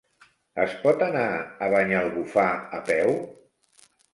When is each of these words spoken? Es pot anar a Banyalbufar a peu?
Es 0.63 0.71
pot 0.85 1.03
anar 1.09 1.27
a 1.35 1.69
Banyalbufar 1.75 2.49
a 2.79 2.83
peu? 2.89 3.17